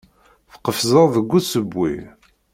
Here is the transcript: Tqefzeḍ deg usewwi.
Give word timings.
Tqefzeḍ 0.53 1.07
deg 1.15 1.31
usewwi. 1.37 1.93